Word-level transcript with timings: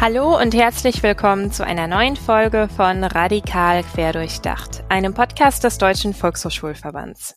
Hallo 0.00 0.40
und 0.40 0.54
herzlich 0.54 1.02
willkommen 1.02 1.52
zu 1.52 1.62
einer 1.62 1.86
neuen 1.86 2.16
Folge 2.16 2.70
von 2.74 3.04
Radikal 3.04 3.84
Querdurchdacht, 3.84 4.82
einem 4.88 5.12
Podcast 5.12 5.62
des 5.62 5.76
Deutschen 5.76 6.14
Volkshochschulverbands. 6.14 7.34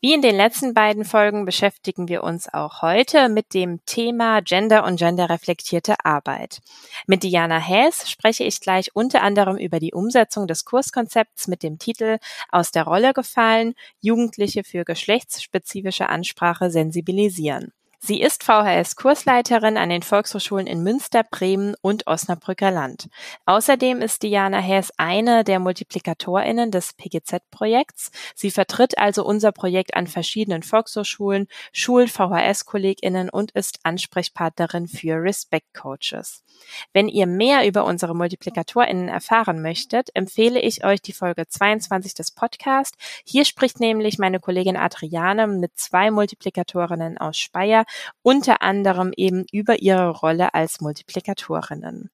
Wie 0.00 0.14
in 0.14 0.22
den 0.22 0.34
letzten 0.34 0.72
beiden 0.72 1.04
Folgen 1.04 1.44
beschäftigen 1.44 2.08
wir 2.08 2.24
uns 2.24 2.48
auch 2.50 2.80
heute 2.80 3.28
mit 3.28 3.52
dem 3.52 3.84
Thema 3.84 4.40
Gender 4.40 4.86
und 4.86 4.98
genderreflektierte 4.98 5.96
Arbeit. 6.02 6.60
Mit 7.06 7.24
Diana 7.24 7.58
Häs 7.58 8.10
spreche 8.10 8.44
ich 8.44 8.62
gleich 8.62 8.96
unter 8.96 9.22
anderem 9.22 9.58
über 9.58 9.78
die 9.78 9.92
Umsetzung 9.92 10.46
des 10.46 10.64
Kurskonzepts 10.64 11.46
mit 11.46 11.62
dem 11.62 11.78
Titel 11.78 12.20
Aus 12.50 12.70
der 12.72 12.84
Rolle 12.84 13.12
gefallen, 13.12 13.74
Jugendliche 14.00 14.64
für 14.64 14.84
geschlechtsspezifische 14.84 16.08
Ansprache 16.08 16.70
sensibilisieren. 16.70 17.74
Sie 18.00 18.20
ist 18.20 18.44
VHS-Kursleiterin 18.44 19.76
an 19.76 19.88
den 19.88 20.02
Volkshochschulen 20.02 20.68
in 20.68 20.84
Münster, 20.84 21.24
Bremen 21.24 21.74
und 21.82 22.06
Osnabrücker 22.06 22.70
Land. 22.70 23.08
Außerdem 23.44 24.00
ist 24.00 24.22
Diana 24.22 24.60
Hess 24.60 24.92
eine 24.96 25.42
der 25.42 25.58
MultiplikatorInnen 25.58 26.70
des 26.70 26.94
PGZ-Projekts. 26.94 28.12
Sie 28.36 28.52
vertritt 28.52 28.98
also 28.98 29.24
unser 29.24 29.50
Projekt 29.50 29.94
an 29.94 30.06
verschiedenen 30.06 30.62
Volkshochschulen, 30.62 31.48
schult 31.72 32.10
VHS-KollegInnen 32.10 33.30
und 33.30 33.50
ist 33.50 33.80
Ansprechpartnerin 33.82 34.86
für 34.86 35.20
Respect-Coaches. 35.20 36.44
Wenn 36.92 37.08
ihr 37.08 37.26
mehr 37.26 37.66
über 37.66 37.84
unsere 37.84 38.14
MultiplikatorInnen 38.14 39.08
erfahren 39.08 39.60
möchtet, 39.60 40.10
empfehle 40.14 40.60
ich 40.60 40.84
euch 40.84 41.02
die 41.02 41.12
Folge 41.12 41.46
22 41.46 42.14
des 42.14 42.30
Podcasts. 42.30 42.96
Hier 43.24 43.44
spricht 43.44 43.80
nämlich 43.80 44.18
meine 44.18 44.40
Kollegin 44.40 44.76
Adriane 44.76 45.46
mit 45.46 45.78
zwei 45.78 46.10
Multiplikatorinnen 46.10 47.18
aus 47.18 47.36
Speyer, 47.36 47.84
unter 48.22 48.62
anderem 48.62 49.12
eben 49.16 49.44
über 49.52 49.80
ihre 49.80 50.10
Rolle 50.10 50.54
als 50.54 50.80
Multiplikatorinnen. 50.80 52.10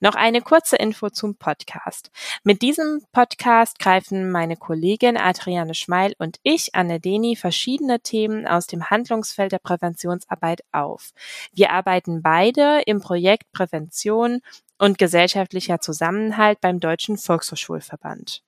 Noch 0.00 0.14
eine 0.14 0.40
kurze 0.42 0.76
Info 0.76 1.10
zum 1.10 1.36
Podcast. 1.36 2.10
Mit 2.44 2.62
diesem 2.62 3.02
Podcast 3.12 3.78
greifen 3.78 4.30
meine 4.30 4.56
Kollegin 4.56 5.16
Adriane 5.16 5.74
Schmeil 5.74 6.14
und 6.18 6.38
ich, 6.42 6.74
Anne 6.74 7.00
Deni, 7.00 7.36
verschiedene 7.36 8.00
Themen 8.00 8.46
aus 8.46 8.66
dem 8.66 8.90
Handlungsfeld 8.90 9.52
der 9.52 9.58
Präventionsarbeit 9.58 10.62
auf. 10.72 11.10
Wir 11.52 11.70
arbeiten 11.70 12.22
beide 12.22 12.82
im 12.86 13.00
Projekt 13.00 13.50
Prävention 13.52 14.40
und 14.78 14.98
gesellschaftlicher 14.98 15.80
Zusammenhalt 15.80 16.60
beim 16.60 16.80
Deutschen 16.80 17.16
Volkshochschulverband. 17.16 18.45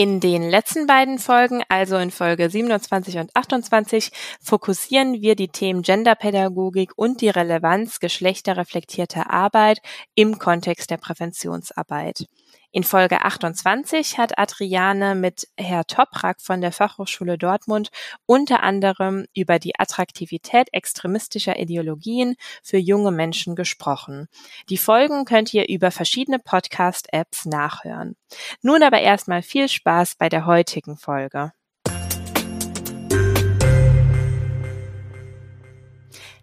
In 0.00 0.18
den 0.18 0.48
letzten 0.48 0.86
beiden 0.86 1.18
Folgen, 1.18 1.62
also 1.68 1.98
in 1.98 2.10
Folge 2.10 2.48
27 2.48 3.18
und 3.18 3.36
28, 3.36 4.10
fokussieren 4.40 5.20
wir 5.20 5.36
die 5.36 5.48
Themen 5.48 5.82
Genderpädagogik 5.82 6.92
und 6.96 7.20
die 7.20 7.28
Relevanz 7.28 8.00
geschlechterreflektierter 8.00 9.30
Arbeit 9.30 9.82
im 10.14 10.38
Kontext 10.38 10.90
der 10.90 10.96
Präventionsarbeit. 10.96 12.24
In 12.72 12.84
Folge 12.84 13.22
28 13.22 14.16
hat 14.16 14.38
Adriane 14.38 15.16
mit 15.16 15.48
Herr 15.56 15.86
Toprak 15.86 16.40
von 16.40 16.60
der 16.60 16.70
Fachhochschule 16.70 17.36
Dortmund 17.36 17.90
unter 18.26 18.62
anderem 18.62 19.26
über 19.34 19.58
die 19.58 19.76
Attraktivität 19.76 20.68
extremistischer 20.70 21.58
Ideologien 21.58 22.36
für 22.62 22.76
junge 22.76 23.10
Menschen 23.10 23.56
gesprochen. 23.56 24.28
Die 24.68 24.76
Folgen 24.76 25.24
könnt 25.24 25.52
ihr 25.52 25.68
über 25.68 25.90
verschiedene 25.90 26.38
Podcast-Apps 26.38 27.46
nachhören. 27.46 28.14
Nun 28.62 28.84
aber 28.84 29.00
erstmal 29.00 29.42
viel 29.42 29.68
Spaß 29.68 30.14
bei 30.14 30.28
der 30.28 30.46
heutigen 30.46 30.96
Folge. 30.96 31.50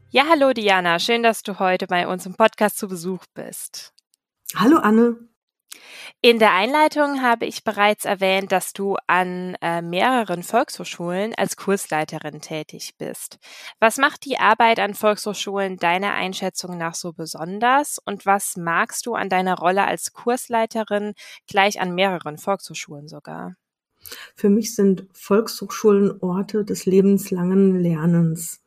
Ja, 0.10 0.26
hallo 0.30 0.52
Diana, 0.52 1.00
schön, 1.00 1.24
dass 1.24 1.42
du 1.44 1.60
heute 1.60 1.88
bei 1.88 2.06
uns 2.06 2.26
im 2.26 2.36
Podcast 2.36 2.78
zu 2.78 2.90
Besuch 2.90 3.24
bist. 3.34 3.94
Hallo 4.56 4.80
Anne. 4.80 5.16
In 6.22 6.40
der 6.40 6.54
Einleitung 6.54 7.22
habe 7.22 7.46
ich 7.46 7.64
bereits 7.64 8.06
erwähnt, 8.06 8.52
dass 8.52 8.74
du 8.74 8.98
an 9.08 9.56
äh, 9.62 9.82
mehreren 9.82 10.44
Volkshochschulen 10.44 11.34
als 11.36 11.58
Kursleiterin 11.58 12.42
tätig 12.42 12.96
bist. 12.98 13.38
Was 13.80 13.98
macht 13.98 14.26
die 14.26 14.40
Arbeit 14.40 14.80
an 14.80 14.94
Volkshochschulen 14.94 15.78
deiner 15.78 16.14
Einschätzung 16.14 16.78
nach 16.78 16.96
so 16.96 17.14
besonders 17.14 18.00
und 18.04 18.26
was 18.26 18.58
magst 18.58 19.06
du 19.06 19.14
an 19.14 19.30
deiner 19.30 19.58
Rolle 19.58 19.86
als 19.86 20.14
Kursleiterin 20.14 21.14
gleich 21.48 21.80
an 21.80 21.94
mehreren 21.94 22.38
Volkshochschulen 22.38 23.08
sogar? 23.08 23.56
Für 24.36 24.50
mich 24.50 24.76
sind 24.76 25.08
Volkshochschulen 25.14 26.22
Orte 26.22 26.64
des 26.64 26.86
lebenslangen 26.86 27.80
Lernens. 27.80 28.62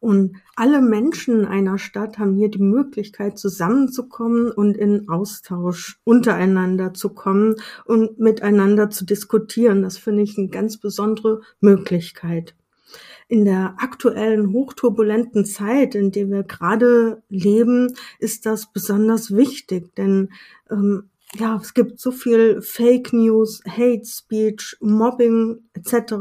Und 0.00 0.36
alle 0.54 0.80
Menschen 0.80 1.46
einer 1.46 1.78
Stadt 1.78 2.18
haben 2.18 2.36
hier 2.36 2.50
die 2.50 2.62
Möglichkeit, 2.62 3.38
zusammenzukommen 3.38 4.50
und 4.50 4.76
in 4.76 5.08
Austausch 5.08 6.00
untereinander 6.04 6.94
zu 6.94 7.10
kommen 7.10 7.56
und 7.84 8.18
miteinander 8.18 8.90
zu 8.90 9.04
diskutieren. 9.04 9.82
Das 9.82 9.98
finde 9.98 10.22
ich 10.22 10.38
eine 10.38 10.48
ganz 10.48 10.78
besondere 10.78 11.40
Möglichkeit. 11.60 12.54
In 13.28 13.44
der 13.44 13.74
aktuellen 13.78 14.52
hochturbulenten 14.52 15.44
Zeit, 15.44 15.96
in 15.96 16.12
der 16.12 16.28
wir 16.30 16.44
gerade 16.44 17.22
leben, 17.28 17.94
ist 18.20 18.46
das 18.46 18.72
besonders 18.72 19.34
wichtig, 19.34 19.94
denn 19.96 20.30
ähm, 20.70 21.10
ja, 21.34 21.58
es 21.60 21.74
gibt 21.74 21.98
so 22.00 22.12
viel 22.12 22.62
Fake 22.62 23.12
News, 23.12 23.60
Hate 23.66 24.04
Speech, 24.04 24.76
Mobbing 24.80 25.64
etc. 25.74 26.14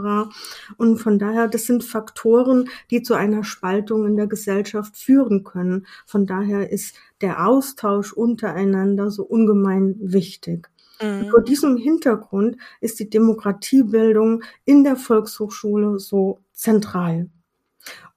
Und 0.77 0.97
von 0.97 1.19
daher, 1.19 1.47
das 1.47 1.66
sind 1.66 1.83
Faktoren, 1.83 2.69
die 2.89 3.03
zu 3.03 3.13
einer 3.13 3.43
Spaltung 3.43 4.07
in 4.07 4.16
der 4.16 4.27
Gesellschaft 4.27 4.97
führen 4.97 5.43
können. 5.43 5.85
Von 6.05 6.25
daher 6.25 6.71
ist 6.71 6.95
der 7.21 7.47
Austausch 7.47 8.13
untereinander 8.13 9.11
so 9.11 9.23
ungemein 9.23 9.95
wichtig. 9.99 10.69
Mhm. 11.01 11.29
Vor 11.29 11.43
diesem 11.43 11.77
Hintergrund 11.77 12.57
ist 12.81 12.99
die 12.99 13.09
Demokratiebildung 13.09 14.43
in 14.66 14.83
der 14.83 14.95
Volkshochschule 14.95 15.99
so 15.99 16.39
zentral. 16.51 17.29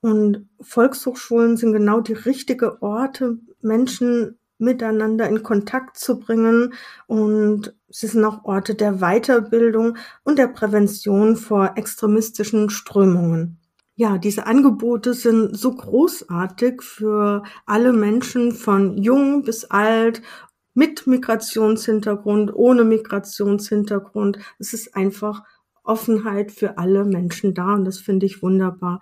Und 0.01 0.47
Volkshochschulen 0.59 1.55
sind 1.55 1.73
genau 1.73 2.01
die 2.01 2.13
richtige 2.13 2.81
Orte, 2.81 3.37
Menschen 3.61 4.38
miteinander 4.59 5.27
in 5.27 5.41
Kontakt 5.41 5.97
zu 5.97 6.19
bringen. 6.19 6.73
Und 7.07 7.73
sie 7.89 8.07
sind 8.07 8.23
auch 8.23 8.45
Orte 8.45 8.75
der 8.75 8.99
Weiterbildung 8.99 9.97
und 10.23 10.37
der 10.37 10.47
Prävention 10.47 11.35
vor 11.35 11.73
extremistischen 11.75 12.69
Strömungen. 12.69 13.57
Ja, 13.95 14.17
diese 14.17 14.45
Angebote 14.45 15.13
sind 15.13 15.57
so 15.57 15.75
großartig 15.75 16.81
für 16.81 17.43
alle 17.65 17.91
Menschen 17.91 18.53
von 18.53 18.97
jung 18.97 19.43
bis 19.43 19.65
alt, 19.65 20.21
mit 20.73 21.07
Migrationshintergrund, 21.07 22.53
ohne 22.53 22.85
Migrationshintergrund. 22.85 24.39
Es 24.57 24.71
ist 24.71 24.95
einfach 24.95 25.43
Offenheit 25.83 26.51
für 26.51 26.77
alle 26.77 27.03
Menschen 27.03 27.53
da 27.53 27.73
und 27.73 27.83
das 27.83 27.97
finde 27.97 28.25
ich 28.25 28.41
wunderbar. 28.41 29.01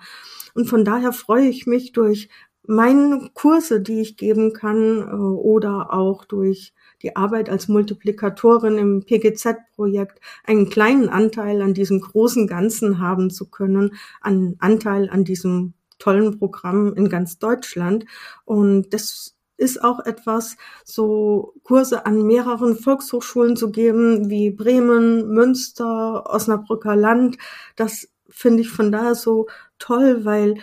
Und 0.55 0.65
von 0.65 0.83
daher 0.83 1.11
freue 1.11 1.47
ich 1.47 1.67
mich 1.67 1.91
durch 1.91 2.29
meine 2.67 3.29
Kurse, 3.33 3.81
die 3.81 4.01
ich 4.01 4.17
geben 4.17 4.53
kann 4.53 5.01
äh, 5.01 5.11
oder 5.15 5.93
auch 5.93 6.25
durch 6.25 6.73
die 7.01 7.15
Arbeit 7.15 7.49
als 7.49 7.67
Multiplikatorin 7.67 8.77
im 8.77 9.03
PGZ-Projekt 9.03 10.19
einen 10.43 10.69
kleinen 10.69 11.09
Anteil 11.09 11.61
an 11.61 11.73
diesem 11.73 12.01
großen 12.01 12.47
Ganzen 12.47 12.99
haben 12.99 13.29
zu 13.29 13.49
können, 13.49 13.95
einen 14.21 14.55
Anteil 14.59 15.09
an 15.09 15.23
diesem 15.23 15.73
tollen 15.99 16.37
Programm 16.37 16.93
in 16.93 17.09
ganz 17.09 17.39
Deutschland. 17.39 18.05
Und 18.45 18.93
das 18.93 19.35
ist 19.57 19.83
auch 19.83 20.05
etwas, 20.05 20.57
so 20.83 21.53
Kurse 21.63 22.05
an 22.05 22.25
mehreren 22.25 22.75
Volkshochschulen 22.75 23.55
zu 23.55 23.71
geben, 23.71 24.29
wie 24.29 24.51
Bremen, 24.51 25.29
Münster, 25.29 26.29
Osnabrücker 26.29 26.95
Land. 26.95 27.37
Das 27.75 28.07
finde 28.29 28.61
ich 28.61 28.69
von 28.69 28.91
daher 28.91 29.15
so 29.15 29.47
toll, 29.79 30.25
weil 30.25 30.55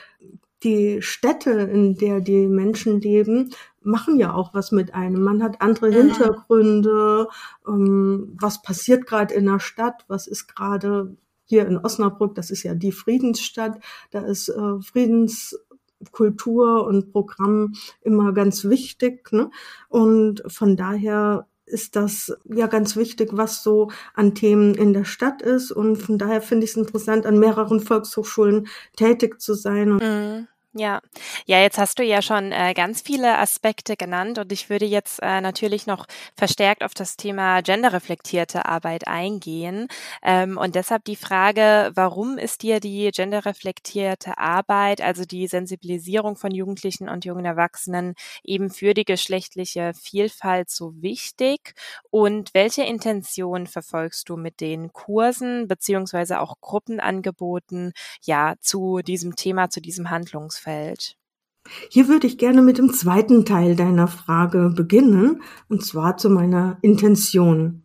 die 0.64 1.02
Städte, 1.02 1.50
in 1.50 1.96
der 1.96 2.20
die 2.20 2.46
Menschen 2.46 3.00
leben, 3.00 3.50
machen 3.82 4.18
ja 4.18 4.34
auch 4.34 4.54
was 4.54 4.72
mit 4.72 4.94
einem. 4.94 5.22
Man 5.22 5.42
hat 5.42 5.60
andere 5.60 5.90
mhm. 5.90 5.94
Hintergründe, 5.94 7.28
ähm, 7.68 8.34
was 8.40 8.62
passiert 8.62 9.06
gerade 9.06 9.34
in 9.34 9.46
der 9.46 9.60
Stadt, 9.60 10.04
was 10.08 10.26
ist 10.26 10.48
gerade 10.48 11.16
hier 11.44 11.66
in 11.66 11.76
Osnabrück, 11.76 12.34
das 12.34 12.50
ist 12.50 12.62
ja 12.62 12.74
die 12.74 12.92
Friedensstadt, 12.92 13.78
da 14.10 14.20
ist 14.20 14.48
äh, 14.48 14.80
Friedenskultur 14.80 16.86
und 16.86 17.12
Programm 17.12 17.74
immer 18.00 18.32
ganz 18.32 18.64
wichtig. 18.64 19.30
Ne? 19.30 19.50
Und 19.88 20.42
von 20.46 20.76
daher 20.76 21.46
ist 21.66 21.96
das 21.96 22.32
ja 22.44 22.66
ganz 22.66 22.96
wichtig, 22.96 23.30
was 23.32 23.62
so 23.62 23.90
an 24.14 24.34
Themen 24.34 24.74
in 24.74 24.92
der 24.92 25.04
Stadt 25.04 25.42
ist. 25.42 25.70
Und 25.70 25.96
von 25.96 26.18
daher 26.18 26.42
finde 26.42 26.64
ich 26.64 26.72
es 26.72 26.76
interessant, 26.76 27.26
an 27.26 27.38
mehreren 27.38 27.80
Volkshochschulen 27.80 28.66
tätig 28.96 29.40
zu 29.40 29.54
sein. 29.54 29.96
Mhm. 29.96 30.48
Ja, 30.76 31.00
ja, 31.46 31.60
jetzt 31.60 31.78
hast 31.78 32.00
du 32.00 32.02
ja 32.02 32.20
schon 32.20 32.50
äh, 32.50 32.74
ganz 32.74 33.00
viele 33.00 33.38
Aspekte 33.38 33.96
genannt 33.96 34.38
und 34.38 34.50
ich 34.50 34.68
würde 34.70 34.84
jetzt 34.86 35.20
äh, 35.22 35.40
natürlich 35.40 35.86
noch 35.86 36.06
verstärkt 36.36 36.82
auf 36.82 36.94
das 36.94 37.16
Thema 37.16 37.60
genderreflektierte 37.62 38.66
Arbeit 38.66 39.06
eingehen. 39.06 39.86
Ähm, 40.24 40.58
und 40.58 40.74
deshalb 40.74 41.04
die 41.04 41.14
Frage, 41.14 41.92
warum 41.94 42.38
ist 42.38 42.62
dir 42.62 42.80
die 42.80 43.10
genderreflektierte 43.14 44.36
Arbeit, 44.38 45.00
also 45.00 45.24
die 45.24 45.46
Sensibilisierung 45.46 46.34
von 46.36 46.50
Jugendlichen 46.52 47.08
und 47.08 47.24
jungen 47.24 47.44
Erwachsenen 47.44 48.14
eben 48.42 48.68
für 48.68 48.94
die 48.94 49.04
geschlechtliche 49.04 49.92
Vielfalt 49.94 50.70
so 50.70 51.00
wichtig? 51.00 51.74
Und 52.10 52.52
welche 52.52 52.82
Intention 52.82 53.68
verfolgst 53.68 54.28
du 54.28 54.36
mit 54.36 54.60
den 54.60 54.92
Kursen 54.92 55.68
beziehungsweise 55.68 56.40
auch 56.40 56.56
Gruppenangeboten 56.60 57.92
ja 58.22 58.54
zu 58.60 59.00
diesem 59.02 59.36
Thema, 59.36 59.70
zu 59.70 59.80
diesem 59.80 60.10
Handlungsfeld? 60.10 60.63
Berufsfeld? 60.64 61.16
Hier 61.88 62.08
würde 62.08 62.26
ich 62.26 62.36
gerne 62.36 62.60
mit 62.60 62.76
dem 62.76 62.92
zweiten 62.92 63.46
Teil 63.46 63.74
deiner 63.74 64.06
Frage 64.06 64.70
beginnen, 64.74 65.42
und 65.68 65.84
zwar 65.84 66.18
zu 66.18 66.28
meiner 66.28 66.78
Intention. 66.82 67.82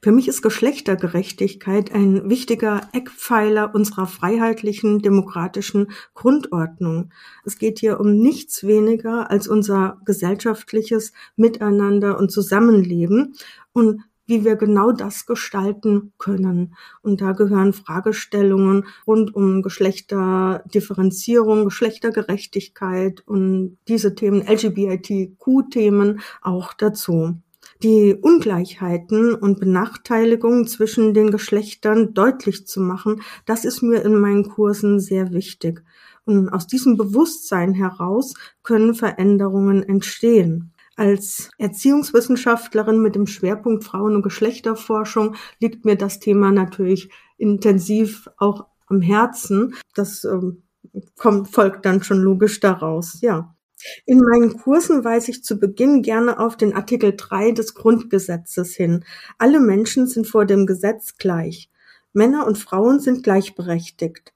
Für 0.00 0.12
mich 0.12 0.28
ist 0.28 0.40
Geschlechtergerechtigkeit 0.40 1.92
ein 1.92 2.30
wichtiger 2.30 2.88
Eckpfeiler 2.92 3.74
unserer 3.74 4.06
freiheitlichen, 4.06 5.00
demokratischen 5.00 5.88
Grundordnung. 6.14 7.10
Es 7.44 7.58
geht 7.58 7.80
hier 7.80 8.00
um 8.00 8.16
nichts 8.16 8.64
weniger 8.64 9.30
als 9.30 9.48
unser 9.48 10.00
gesellschaftliches 10.06 11.12
Miteinander 11.34 12.18
und 12.18 12.30
Zusammenleben. 12.30 13.34
Und 13.72 14.02
wie 14.26 14.44
wir 14.44 14.56
genau 14.56 14.92
das 14.92 15.26
gestalten 15.26 16.12
können. 16.18 16.74
Und 17.02 17.20
da 17.20 17.32
gehören 17.32 17.72
Fragestellungen 17.72 18.86
rund 19.06 19.34
um 19.34 19.62
Geschlechterdifferenzierung, 19.62 21.64
Geschlechtergerechtigkeit 21.64 23.22
und 23.26 23.78
diese 23.88 24.14
Themen, 24.14 24.46
LGBTQ-Themen 24.46 26.20
auch 26.42 26.74
dazu. 26.74 27.40
Die 27.82 28.14
Ungleichheiten 28.14 29.34
und 29.34 29.60
Benachteiligungen 29.60 30.66
zwischen 30.66 31.12
den 31.12 31.30
Geschlechtern 31.30 32.14
deutlich 32.14 32.66
zu 32.66 32.80
machen, 32.80 33.20
das 33.44 33.64
ist 33.64 33.82
mir 33.82 34.02
in 34.02 34.18
meinen 34.18 34.48
Kursen 34.48 34.98
sehr 34.98 35.32
wichtig. 35.32 35.82
Und 36.24 36.48
aus 36.48 36.66
diesem 36.66 36.96
Bewusstsein 36.96 37.74
heraus 37.74 38.34
können 38.62 38.94
Veränderungen 38.94 39.82
entstehen. 39.82 40.72
Als 40.96 41.50
Erziehungswissenschaftlerin 41.58 43.00
mit 43.00 43.14
dem 43.14 43.26
Schwerpunkt 43.26 43.84
Frauen- 43.84 44.16
und 44.16 44.22
Geschlechterforschung 44.22 45.36
liegt 45.60 45.84
mir 45.84 45.96
das 45.96 46.20
Thema 46.20 46.50
natürlich 46.52 47.10
intensiv 47.36 48.28
auch 48.38 48.66
am 48.86 49.02
Herzen. 49.02 49.74
Das 49.94 50.24
ähm, 50.24 50.62
kommt, 51.16 51.48
folgt 51.48 51.84
dann 51.84 52.02
schon 52.02 52.20
logisch 52.20 52.60
daraus, 52.60 53.20
ja. 53.20 53.54
In 54.06 54.20
meinen 54.20 54.56
Kursen 54.56 55.04
weise 55.04 55.30
ich 55.30 55.44
zu 55.44 55.58
Beginn 55.58 56.00
gerne 56.00 56.40
auf 56.40 56.56
den 56.56 56.74
Artikel 56.74 57.14
3 57.14 57.52
des 57.52 57.74
Grundgesetzes 57.74 58.74
hin. 58.74 59.04
Alle 59.36 59.60
Menschen 59.60 60.06
sind 60.06 60.26
vor 60.26 60.46
dem 60.46 60.66
Gesetz 60.66 61.18
gleich. 61.18 61.70
Männer 62.14 62.46
und 62.46 62.56
Frauen 62.56 63.00
sind 63.00 63.22
gleichberechtigt. 63.22 64.32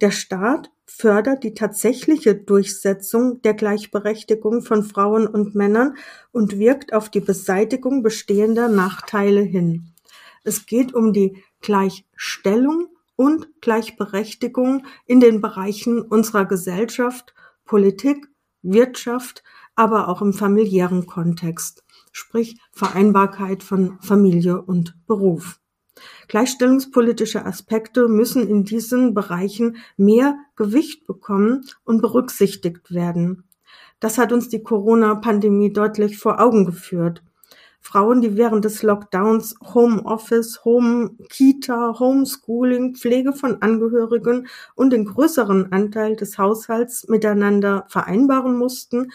Der 0.00 0.12
Staat 0.12 0.70
fördert 0.86 1.44
die 1.44 1.54
tatsächliche 1.54 2.34
Durchsetzung 2.34 3.40
der 3.42 3.54
Gleichberechtigung 3.54 4.62
von 4.62 4.82
Frauen 4.82 5.26
und 5.26 5.54
Männern 5.54 5.96
und 6.32 6.58
wirkt 6.58 6.92
auf 6.92 7.08
die 7.08 7.20
Beseitigung 7.20 8.02
bestehender 8.02 8.68
Nachteile 8.68 9.40
hin. 9.40 9.92
Es 10.44 10.66
geht 10.66 10.94
um 10.94 11.12
die 11.12 11.42
Gleichstellung 11.60 12.88
und 13.16 13.48
Gleichberechtigung 13.60 14.84
in 15.06 15.20
den 15.20 15.40
Bereichen 15.40 16.02
unserer 16.02 16.44
Gesellschaft, 16.44 17.34
Politik, 17.64 18.28
Wirtschaft, 18.62 19.42
aber 19.74 20.08
auch 20.08 20.22
im 20.22 20.32
familiären 20.32 21.06
Kontext, 21.06 21.84
sprich 22.12 22.60
Vereinbarkeit 22.72 23.62
von 23.62 23.98
Familie 24.00 24.62
und 24.62 24.96
Beruf. 25.06 25.60
Gleichstellungspolitische 26.28 27.44
Aspekte 27.44 28.08
müssen 28.08 28.48
in 28.48 28.64
diesen 28.64 29.14
Bereichen 29.14 29.76
mehr 29.96 30.36
Gewicht 30.56 31.06
bekommen 31.06 31.66
und 31.84 32.00
berücksichtigt 32.00 32.92
werden. 32.92 33.44
Das 34.00 34.18
hat 34.18 34.32
uns 34.32 34.48
die 34.48 34.62
Corona-Pandemie 34.62 35.72
deutlich 35.72 36.18
vor 36.18 36.40
Augen 36.40 36.64
geführt. 36.64 37.22
Frauen, 37.80 38.22
die 38.22 38.38
während 38.38 38.64
des 38.64 38.82
Lockdowns 38.82 39.56
Homeoffice, 39.74 40.64
Home 40.64 41.16
Kita, 41.28 41.98
Homeschooling, 41.98 42.96
Pflege 42.96 43.34
von 43.34 43.60
Angehörigen 43.60 44.48
und 44.74 44.90
den 44.90 45.04
größeren 45.04 45.70
Anteil 45.70 46.16
des 46.16 46.38
Haushalts 46.38 47.08
miteinander 47.08 47.84
vereinbaren 47.88 48.56
mussten, 48.56 49.12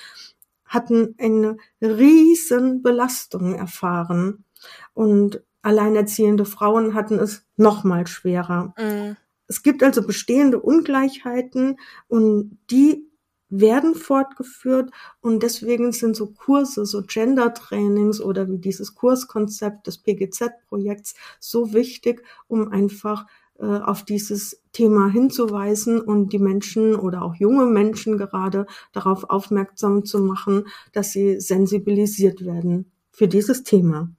hatten 0.66 1.16
eine 1.18 1.58
riesen 1.82 2.84
Belastung 2.84 3.56
erfahren. 3.56 4.46
Und 4.94 5.42
alleinerziehende 5.62 6.46
Frauen 6.46 6.94
hatten 6.94 7.20
es 7.20 7.46
noch 7.58 7.84
mal 7.84 8.08
schwerer. 8.08 8.74
Mhm. 8.78 9.18
Es 9.48 9.64
gibt 9.64 9.82
also 9.84 10.06
bestehende 10.06 10.60
Ungleichheiten 10.60 11.78
und 12.08 12.58
die 12.70 13.10
werden 13.50 13.96
fortgeführt 13.96 14.92
und 15.22 15.42
deswegen 15.42 15.92
sind 15.92 16.16
so 16.16 16.28
Kurse, 16.28 16.86
so 16.86 17.02
Gender-Trainings 17.02 18.22
oder 18.22 18.48
wie 18.48 18.60
dieses 18.60 18.94
Kurskonzept 18.94 19.88
des 19.88 19.98
PGZ-Projekts 19.98 21.16
so 21.40 21.74
wichtig, 21.74 22.24
um 22.48 22.72
einfach 22.72 23.26
äh, 23.58 23.66
auf 23.66 24.06
dieses 24.06 24.62
Thema 24.72 25.10
hinzuweisen 25.10 26.00
und 26.00 26.32
die 26.32 26.40
Menschen 26.40 26.96
oder 26.96 27.24
auch 27.24 27.36
junge 27.36 27.66
Menschen 27.66 28.20
gerade 28.20 28.68
darauf 28.94 29.30
aufmerksam 29.30 30.06
zu 30.06 30.20
machen, 30.20 30.68
dass 30.94 31.12
sie 31.12 31.40
sensibilisiert 31.40 32.46
werden 32.46 32.92
für 33.12 33.28
dieses 33.28 33.64
Thema. 33.64 34.12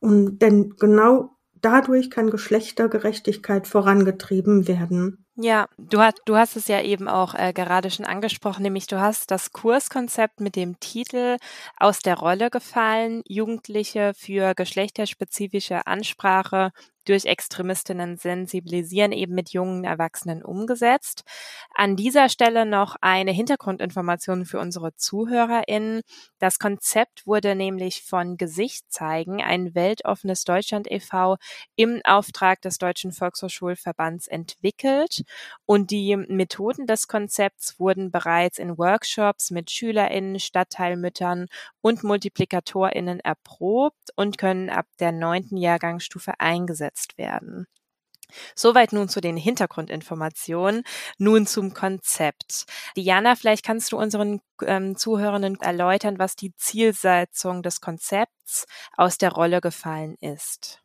Und 0.00 0.38
denn 0.40 0.76
genau 0.78 1.36
dadurch 1.54 2.10
kann 2.10 2.30
Geschlechtergerechtigkeit 2.30 3.66
vorangetrieben 3.66 4.68
werden. 4.68 5.26
Ja, 5.40 5.68
du 5.78 6.00
hast, 6.00 6.16
du 6.24 6.36
hast 6.36 6.56
es 6.56 6.66
ja 6.66 6.82
eben 6.82 7.06
auch 7.06 7.34
äh, 7.34 7.52
gerade 7.52 7.90
schon 7.92 8.04
angesprochen, 8.04 8.62
nämlich 8.64 8.88
du 8.88 8.98
hast 9.00 9.30
das 9.30 9.52
Kurskonzept 9.52 10.40
mit 10.40 10.56
dem 10.56 10.80
Titel 10.80 11.36
aus 11.78 12.00
der 12.00 12.16
Rolle 12.18 12.50
gefallen, 12.50 13.22
Jugendliche 13.28 14.14
für 14.16 14.54
geschlechterspezifische 14.56 15.86
Ansprache 15.86 16.72
durch 17.04 17.24
Extremistinnen 17.24 18.16
sensibilisieren, 18.18 19.12
eben 19.12 19.34
mit 19.34 19.50
jungen 19.50 19.84
Erwachsenen 19.84 20.42
umgesetzt. 20.42 21.22
An 21.74 21.96
dieser 21.96 22.28
Stelle 22.28 22.66
noch 22.66 22.96
eine 23.00 23.30
Hintergrundinformation 23.32 24.44
für 24.44 24.58
unsere 24.58 24.94
ZuhörerInnen. 24.94 26.02
Das 26.38 26.58
Konzept 26.58 27.26
wurde 27.26 27.54
nämlich 27.54 28.02
von 28.02 28.36
Gesicht 28.36 28.84
zeigen, 28.92 29.42
ein 29.42 29.74
weltoffenes 29.74 30.44
Deutschland 30.44 30.90
e.V. 30.90 31.36
im 31.76 32.00
Auftrag 32.04 32.60
des 32.62 32.78
Deutschen 32.78 33.12
Volkshochschulverbands 33.12 34.26
entwickelt. 34.28 35.22
Und 35.66 35.90
die 35.90 36.16
Methoden 36.16 36.86
des 36.86 37.08
Konzepts 37.08 37.78
wurden 37.78 38.10
bereits 38.10 38.58
in 38.58 38.78
Workshops 38.78 39.50
mit 39.50 39.70
SchülerInnen, 39.70 40.40
Stadtteilmüttern 40.40 41.46
und 41.80 42.04
MultiplikatorInnen 42.04 43.20
erprobt 43.20 44.10
und 44.16 44.38
können 44.38 44.70
ab 44.70 44.86
der 45.00 45.12
neunten 45.12 45.56
Jahrgangsstufe 45.56 46.32
eingesetzt 46.38 47.18
werden. 47.18 47.66
Soweit 48.54 48.92
nun 48.92 49.08
zu 49.08 49.20
den 49.20 49.36
Hintergrundinformationen. 49.36 50.82
Nun 51.18 51.46
zum 51.46 51.72
Konzept. 51.74 52.66
Diana, 52.96 53.36
vielleicht 53.36 53.64
kannst 53.64 53.92
du 53.92 53.98
unseren 53.98 54.40
ähm, 54.64 54.96
Zuhörenden 54.96 55.58
erläutern, 55.60 56.18
was 56.18 56.36
die 56.36 56.54
Zielsetzung 56.56 57.62
des 57.62 57.80
Konzepts 57.80 58.66
aus 58.96 59.18
der 59.18 59.32
Rolle 59.32 59.60
gefallen 59.60 60.16
ist. 60.20 60.82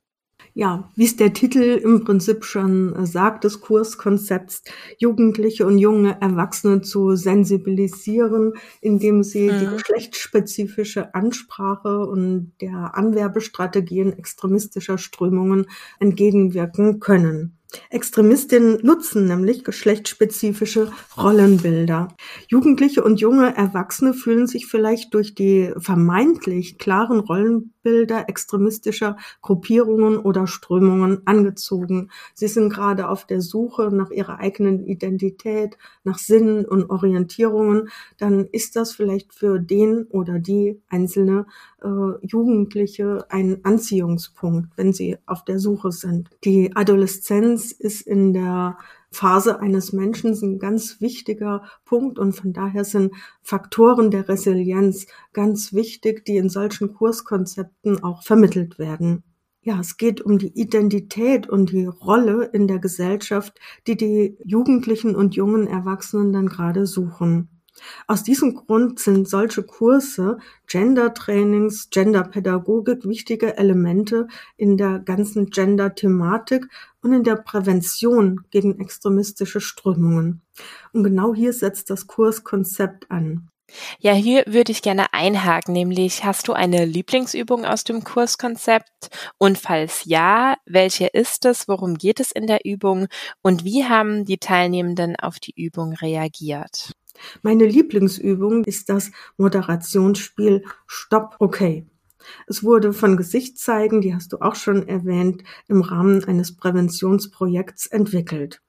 Ja, 0.54 0.92
wie 0.96 1.06
es 1.06 1.16
der 1.16 1.34
Titel 1.34 1.80
im 1.84 2.04
Prinzip 2.04 2.46
schon 2.46 2.96
äh, 2.96 3.06
sagt, 3.06 3.44
des 3.44 3.62
Kurskonzepts, 3.62 4.64
Jugendliche 4.98 5.66
und 5.66 5.78
junge 5.78 6.20
Erwachsene 6.22 6.82
zu 6.82 7.16
sensibilisieren, 7.16 8.54
indem 8.82 9.24
sie 9.24 9.50
mhm. 9.50 9.60
die 9.60 9.68
geschlechtsspezifische 9.68 11.16
Ansprache 11.16 12.06
und 12.06 12.54
der 12.62 12.96
Anwerbestrategien 12.96 14.18
extremistischer 14.18 14.98
Strömungen 14.98 15.68
entgegenwirken 16.00 17.00
können. 17.00 17.58
Extremistinnen 17.89 18.80
nutzen 18.84 19.25
nämlich 19.25 19.63
geschlechtsspezifische 19.63 20.92
Rollenbilder. 21.18 22.10
Jugendliche 22.48 23.03
und 23.03 23.20
junge 23.20 23.56
Erwachsene 23.56 24.13
fühlen 24.13 24.48
sich 24.48 24.68
vielleicht 24.68 25.13
durch 25.13 25.36
die 25.36 25.72
vermeintlich 25.77 26.77
klaren 26.77 27.20
Rollenbilder 27.20 28.30
extremistischer 28.30 29.18
Gruppierungen 29.42 30.18
oder 30.18 30.48
Strömungen 30.48 31.22
angezogen. 31.25 32.10
Sie 32.34 32.48
sind 32.48 32.70
gerade 32.70 33.10
auf 33.10 33.25
der 33.25 33.42
Suche 33.42 33.89
nach 33.92 34.12
ihrer 34.12 34.39
eigenen 34.39 34.86
Identität, 34.86 35.77
nach 36.03 36.18
Sinnen 36.18 36.65
und 36.65 36.89
Orientierungen. 36.89 37.89
Dann 38.18 38.46
ist 38.51 38.75
das 38.75 38.94
vielleicht 38.94 39.34
für 39.34 39.60
den 39.60 40.03
oder 40.10 40.39
die 40.39 40.82
Einzelne 40.89 41.46
äh, 41.84 42.25
Jugendliche 42.25 43.25
ein 43.30 43.63
Anziehungspunkt, 43.63 44.70
wenn 44.78 44.94
sie 44.94 45.18
auf 45.25 45.44
der 45.46 45.60
Suche 45.60 45.92
sind. 45.92 46.30
Die 46.44 46.75
Adoleszenz 46.75 47.72
ist 47.72 48.02
in 48.02 48.34
der 48.34 48.78
Phase 49.12 49.60
eines 49.60 49.94
Menschen 49.94 50.34
ein 50.42 50.60
ganz 50.60 51.00
wichtiger 51.00 51.63
Punkt 51.86 52.18
und 52.18 52.34
von 52.34 52.52
daher 52.52 52.84
sind 52.84 53.13
Faktoren 53.42 54.10
der 54.10 54.28
Resilienz 54.28 55.06
ganz 55.34 55.74
wichtig, 55.74 56.25
die 56.25 56.38
in 56.38 56.50
solchen 56.50 56.94
Kurskonzepten 56.94 58.04
auch 58.04 58.24
vermittelt 58.24 58.80
werden. 58.80 59.24
Ja, 59.62 59.80
es 59.80 59.96
geht 59.96 60.20
um 60.20 60.40
die 60.40 60.60
Identität 60.60 61.48
und 61.48 61.72
die 61.72 61.86
Rolle 61.86 62.50
in 62.52 62.68
der 62.68 62.80
Gesellschaft, 62.80 63.58
die 63.88 63.96
die 63.96 64.38
Jugendlichen 64.44 65.16
und 65.16 65.36
jungen 65.36 65.68
Erwachsenen 65.68 66.34
dann 66.34 66.50
gerade 66.50 66.86
suchen. 66.86 67.53
Aus 68.08 68.24
diesem 68.24 68.56
Grund 68.56 69.00
sind 69.00 69.27
solche 69.27 69.63
Kurse, 69.63 70.38
Gender-Trainings, 70.68 71.89
Gender-Pädagogik 71.89 73.06
wichtige 73.06 73.58
Elemente 73.58 74.27
in 74.58 74.77
der 74.77 75.00
ganzen 75.00 75.50
Gender-Thematik 75.50 76.68
und 77.01 77.13
in 77.13 77.24
der 77.24 77.36
Prävention 77.36 78.46
gegen 78.51 78.80
extremistische 78.80 79.62
Strömungen. 79.62 80.42
Und 80.92 81.03
genau 81.03 81.34
hier 81.34 81.53
setzt 81.53 81.89
das 81.89 82.08
Kurskonzept 82.08 83.10
an. 83.10 83.50
Ja, 84.00 84.13
hier 84.13 84.44
würde 84.46 84.72
ich 84.72 84.82
gerne 84.82 85.13
einhaken, 85.13 85.74
nämlich 85.74 86.24
hast 86.24 86.48
du 86.48 86.53
eine 86.53 86.86
Lieblingsübung 86.86 87.65
aus 87.65 87.84
dem 87.84 88.03
Kurskonzept? 88.03 89.10
Und 89.38 89.58
falls 89.58 90.03
ja, 90.06 90.56
welche 90.65 91.08
ist 91.08 91.46
es? 91.46 91.68
Worum 91.68 91.96
geht 91.96 92.20
es 92.20 92.32
in 92.32 92.46
der 92.46 92.65
Übung? 92.65 93.08
Und 93.42 93.63
wie 93.63 93.86
haben 93.86 94.25
die 94.25 94.38
Teilnehmenden 94.38 95.15
auf 95.15 95.39
die 95.39 95.53
Übung 95.56 95.94
reagiert? 95.94 96.94
Meine 97.41 97.65
Lieblingsübung 97.65 98.63
ist 98.63 98.89
das 98.89 99.12
Moderationsspiel 99.38 100.63
Stopp 100.88 101.36
Okay. 101.39 101.88
Es 102.48 102.63
wurde 102.63 102.93
von 102.93 103.17
Gesichtszeigen, 103.17 104.00
die 104.00 104.15
hast 104.15 104.32
du 104.32 104.38
auch 104.38 104.55
schon 104.55 104.88
erwähnt, 104.88 105.43
im 105.67 105.82
Rahmen 105.82 106.24
eines 106.24 106.55
Präventionsprojekts 106.55 107.88
entwickelt. 107.88 108.62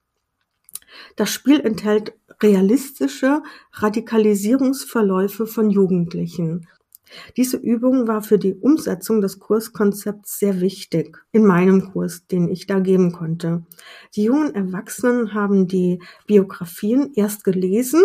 Das 1.17 1.31
Spiel 1.31 1.61
enthält 1.61 2.15
realistische 2.43 3.43
Radikalisierungsverläufe 3.73 5.47
von 5.47 5.71
Jugendlichen. 5.71 6.69
Diese 7.37 7.57
Übung 7.57 8.09
war 8.09 8.23
für 8.23 8.39
die 8.39 8.55
Umsetzung 8.55 9.21
des 9.21 9.39
Kurskonzepts 9.39 10.39
sehr 10.39 10.61
wichtig 10.61 11.19
in 11.31 11.45
meinem 11.45 11.93
Kurs, 11.93 12.27
den 12.27 12.49
ich 12.49 12.67
da 12.67 12.81
geben 12.81 13.13
konnte. 13.13 13.65
Die 14.17 14.25
jungen 14.25 14.55
Erwachsenen 14.55 15.33
haben 15.33 15.69
die 15.69 16.01
Biografien 16.27 17.13
erst 17.15 17.45
gelesen 17.45 18.03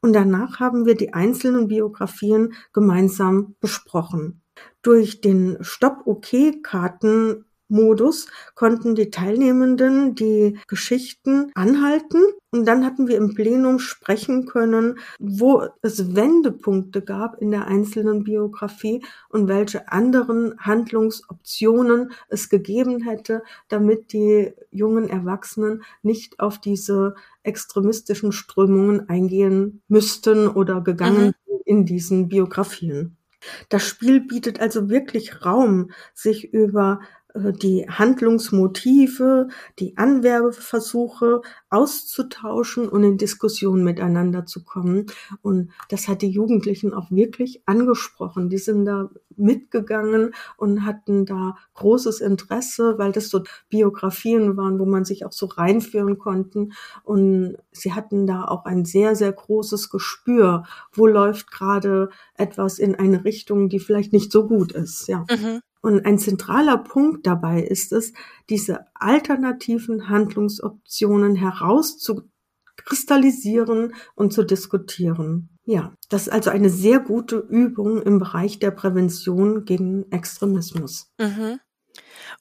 und 0.00 0.12
danach 0.12 0.60
haben 0.60 0.86
wir 0.86 0.94
die 0.94 1.12
einzelnen 1.12 1.68
Biografien 1.68 2.54
gemeinsam 2.72 3.56
besprochen. 3.60 4.42
Durch 4.82 5.20
den 5.20 5.58
Stopp-OK-Karten 5.60 7.44
Modus 7.68 8.26
konnten 8.54 8.94
die 8.94 9.10
Teilnehmenden 9.10 10.14
die 10.14 10.58
Geschichten 10.66 11.50
anhalten 11.54 12.22
und 12.50 12.64
dann 12.64 12.84
hatten 12.84 13.08
wir 13.08 13.18
im 13.18 13.34
Plenum 13.34 13.78
sprechen 13.78 14.46
können, 14.46 14.98
wo 15.18 15.66
es 15.82 16.16
Wendepunkte 16.16 17.02
gab 17.02 17.40
in 17.42 17.50
der 17.50 17.66
einzelnen 17.66 18.24
Biografie 18.24 19.04
und 19.28 19.48
welche 19.48 19.92
anderen 19.92 20.58
Handlungsoptionen 20.58 22.12
es 22.28 22.48
gegeben 22.48 23.02
hätte, 23.02 23.42
damit 23.68 24.14
die 24.14 24.54
jungen 24.70 25.10
Erwachsenen 25.10 25.82
nicht 26.02 26.40
auf 26.40 26.58
diese 26.58 27.14
extremistischen 27.42 28.32
Strömungen 28.32 29.10
eingehen 29.10 29.82
müssten 29.88 30.48
oder 30.48 30.80
gegangen 30.80 31.34
mhm. 31.46 31.60
in 31.66 31.84
diesen 31.84 32.28
Biografien. 32.28 33.18
Das 33.68 33.84
Spiel 33.84 34.20
bietet 34.20 34.60
also 34.60 34.88
wirklich 34.88 35.44
Raum, 35.44 35.90
sich 36.14 36.52
über 36.52 37.00
die 37.52 37.86
Handlungsmotive, 37.88 39.48
die 39.78 39.96
Anwerbeversuche 39.96 41.42
auszutauschen 41.70 42.88
und 42.88 43.04
in 43.04 43.18
Diskussionen 43.18 43.84
miteinander 43.84 44.46
zu 44.46 44.64
kommen. 44.64 45.06
Und 45.42 45.70
das 45.88 46.08
hat 46.08 46.22
die 46.22 46.30
Jugendlichen 46.30 46.94
auch 46.94 47.10
wirklich 47.10 47.62
angesprochen. 47.66 48.48
Die 48.48 48.58
sind 48.58 48.84
da 48.84 49.10
mitgegangen 49.36 50.34
und 50.56 50.84
hatten 50.84 51.24
da 51.24 51.56
großes 51.74 52.20
Interesse, 52.20 52.98
weil 52.98 53.12
das 53.12 53.28
so 53.28 53.42
Biografien 53.68 54.56
waren, 54.56 54.78
wo 54.78 54.84
man 54.84 55.04
sich 55.04 55.24
auch 55.24 55.32
so 55.32 55.46
reinführen 55.46 56.18
konnten. 56.18 56.72
Und 57.04 57.56
sie 57.72 57.92
hatten 57.92 58.26
da 58.26 58.44
auch 58.44 58.64
ein 58.64 58.84
sehr, 58.84 59.14
sehr 59.14 59.32
großes 59.32 59.90
Gespür, 59.90 60.64
wo 60.92 61.06
läuft 61.06 61.50
gerade 61.50 62.10
etwas 62.34 62.78
in 62.78 62.94
eine 62.94 63.24
Richtung, 63.24 63.68
die 63.68 63.78
vielleicht 63.78 64.12
nicht 64.12 64.32
so 64.32 64.46
gut 64.46 64.72
ist. 64.72 65.08
Ja. 65.08 65.24
Mhm. 65.30 65.60
Und 65.80 66.04
ein 66.04 66.18
zentraler 66.18 66.78
Punkt 66.78 67.24
dabei 67.26 67.62
ist 67.62 67.92
es, 67.92 68.12
diese 68.50 68.86
alternativen 68.94 70.08
Handlungsoptionen 70.08 71.36
herauszukristallisieren 71.36 73.94
und 74.14 74.32
zu 74.32 74.42
diskutieren. 74.42 75.50
Ja, 75.64 75.94
das 76.08 76.22
ist 76.22 76.32
also 76.32 76.50
eine 76.50 76.70
sehr 76.70 76.98
gute 76.98 77.38
Übung 77.38 78.02
im 78.02 78.18
Bereich 78.18 78.58
der 78.58 78.72
Prävention 78.72 79.64
gegen 79.64 80.10
Extremismus. 80.10 81.12
Mhm. 81.18 81.60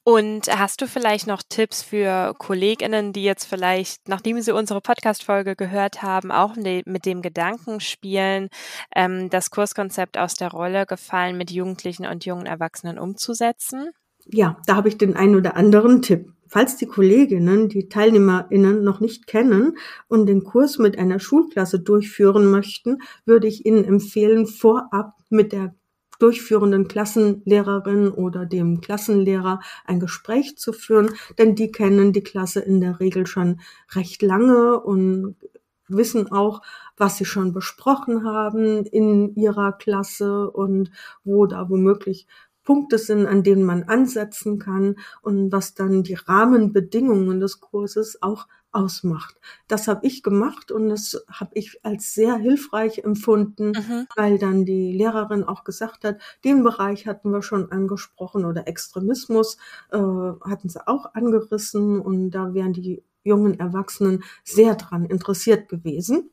Und 0.04 0.48
hast 0.48 0.82
du 0.82 0.88
vielleicht 0.88 1.28
noch 1.28 1.42
Tipps 1.48 1.82
für 1.82 2.34
Kolleginnen, 2.38 3.14
die 3.14 3.24
jetzt 3.24 3.46
vielleicht, 3.46 4.08
nachdem 4.08 4.42
sie 4.42 4.54
unsere 4.54 4.82
Podcast-Folge 4.82 5.56
gehört 5.56 6.02
haben, 6.02 6.32
auch 6.32 6.56
mit 6.56 7.06
dem 7.06 7.22
Gedanken 7.22 7.80
spielen, 7.80 8.50
ähm, 8.96 9.30
das 9.30 9.50
Kurskonzept 9.50 10.18
aus 10.18 10.36
der 10.36 10.52
Rolle 10.52 10.86
gefallen, 10.86 11.38
mit 11.38 11.52
Jugendlichen 11.52 12.06
und 12.06 12.26
jungen 12.26 12.46
Erwachsenen 12.46 13.00
umzusetzen? 13.00 13.92
Ja, 14.30 14.58
da 14.66 14.76
habe 14.76 14.90
ich 14.90 14.98
den 14.98 15.16
einen 15.16 15.36
oder 15.36 15.56
anderen 15.56 16.02
Tipp. 16.02 16.34
Falls 16.50 16.78
die 16.78 16.86
Kolleginnen 16.86 17.68
die 17.68 17.90
TeilnehmerInnen 17.90 18.84
noch 18.84 19.02
nicht 19.02 19.28
kennen 19.28 19.78
und 20.08 20.28
den 20.28 20.44
Kurs 20.44 20.78
mit 20.78 20.98
einer 20.98 21.20
Schulklasse 21.20 21.80
durchführen 21.80 22.50
möchten, 22.50 23.00
würde 23.26 23.48
ich 23.48 23.66
Ihnen 23.66 23.84
empfehlen, 23.84 24.48
vorab 24.48 25.14
mit 25.30 25.52
der 25.52 25.76
durchführenden 26.20 26.88
Klassenlehrerin 26.88 28.10
oder 28.10 28.46
dem 28.46 28.82
Klassenlehrer 28.82 29.60
ein 29.86 30.00
Gespräch 30.00 30.58
zu 30.58 30.74
führen, 30.74 31.12
denn 31.38 31.56
die 31.56 31.72
kennen 31.72 32.14
die 32.14 32.24
Klasse 32.24 32.60
in 32.60 32.82
der 32.82 33.00
Regel 33.00 33.28
schon 33.28 33.60
recht 33.96 34.22
lange 34.22 34.80
und 34.80 35.36
wissen 35.88 36.32
auch, 36.32 36.62
was 36.98 37.18
sie 37.18 37.26
schon 37.26 37.54
besprochen 37.54 38.26
haben 38.26 38.86
in 38.86 39.36
ihrer 39.36 39.72
Klasse 39.72 40.50
und 40.52 40.92
wo 41.24 41.46
da 41.46 41.70
womöglich 41.70 42.28
Punkte 42.64 42.98
sind, 42.98 43.26
an 43.26 43.44
denen 43.44 43.64
man 43.64 43.84
ansetzen 43.84 44.60
kann 44.60 44.96
und 45.22 45.54
was 45.54 45.74
dann 45.74 46.04
die 46.04 46.16
Rahmenbedingungen 46.16 47.40
des 47.40 47.62
Kurses 47.62 48.22
auch 48.22 48.48
ausmacht. 48.78 49.36
Das 49.68 49.88
habe 49.88 50.06
ich 50.06 50.22
gemacht 50.22 50.72
und 50.72 50.90
das 50.90 51.24
habe 51.32 51.52
ich 51.56 51.84
als 51.84 52.14
sehr 52.14 52.36
hilfreich 52.36 53.00
empfunden, 53.00 53.72
mhm. 53.72 54.08
weil 54.16 54.38
dann 54.38 54.66
die 54.66 54.94
Lehrerin 54.94 55.44
auch 55.44 55.64
gesagt 55.64 56.04
hat, 56.04 56.22
den 56.44 56.64
Bereich 56.64 57.08
hatten 57.08 57.32
wir 57.32 57.42
schon 57.42 57.72
angesprochen 57.72 58.46
oder 58.46 58.68
Extremismus 58.68 59.58
äh, 59.92 59.98
hatten 59.98 60.70
sie 60.70 60.88
auch 60.88 61.14
angerissen 61.16 62.00
und 62.00 62.32
da 62.32 62.54
wären 62.54 62.74
die 62.74 63.04
jungen 63.24 63.60
Erwachsenen 63.60 64.24
sehr 64.44 64.76
dran 64.76 65.06
interessiert 65.06 65.70
gewesen. 65.70 66.30